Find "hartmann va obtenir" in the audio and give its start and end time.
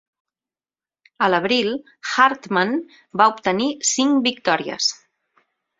2.13-3.71